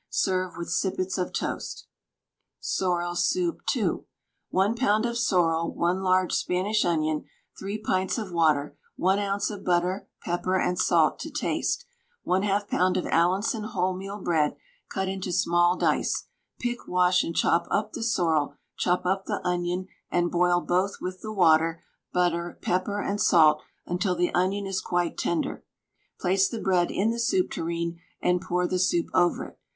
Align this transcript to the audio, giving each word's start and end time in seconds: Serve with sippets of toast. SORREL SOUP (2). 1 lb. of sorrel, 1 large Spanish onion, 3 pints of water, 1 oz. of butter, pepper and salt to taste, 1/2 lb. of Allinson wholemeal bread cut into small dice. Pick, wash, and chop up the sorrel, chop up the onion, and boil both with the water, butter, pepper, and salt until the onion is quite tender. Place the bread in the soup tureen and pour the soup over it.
Serve 0.09 0.57
with 0.57 0.67
sippets 0.71 1.19
of 1.19 1.31
toast. 1.31 1.85
SORREL 2.59 3.13
SOUP 3.15 3.63
(2). 3.67 4.05
1 4.49 4.73
lb. 4.75 5.05
of 5.07 5.15
sorrel, 5.15 5.71
1 5.75 6.01
large 6.01 6.33
Spanish 6.33 6.83
onion, 6.83 7.25
3 7.59 7.77
pints 7.77 8.17
of 8.17 8.31
water, 8.31 8.75
1 8.95 9.19
oz. 9.19 9.51
of 9.51 9.63
butter, 9.63 10.07
pepper 10.23 10.59
and 10.59 10.79
salt 10.79 11.19
to 11.19 11.29
taste, 11.29 11.85
1/2 12.25 12.67
lb. 12.69 12.97
of 12.97 13.05
Allinson 13.05 13.61
wholemeal 13.65 14.23
bread 14.23 14.55
cut 14.89 15.07
into 15.07 15.31
small 15.31 15.77
dice. 15.77 16.23
Pick, 16.59 16.87
wash, 16.87 17.23
and 17.23 17.35
chop 17.35 17.67
up 17.69 17.93
the 17.93 18.01
sorrel, 18.01 18.55
chop 18.77 19.05
up 19.05 19.25
the 19.27 19.39
onion, 19.47 19.85
and 20.09 20.31
boil 20.31 20.61
both 20.61 20.93
with 20.99 21.21
the 21.21 21.31
water, 21.31 21.83
butter, 22.11 22.57
pepper, 22.63 22.99
and 23.03 23.21
salt 23.21 23.61
until 23.85 24.15
the 24.15 24.33
onion 24.33 24.65
is 24.65 24.81
quite 24.81 25.15
tender. 25.15 25.63
Place 26.19 26.49
the 26.49 26.59
bread 26.59 26.89
in 26.89 27.11
the 27.11 27.19
soup 27.19 27.51
tureen 27.51 27.99
and 28.19 28.41
pour 28.41 28.65
the 28.65 28.79
soup 28.79 29.05
over 29.13 29.45
it. 29.45 29.59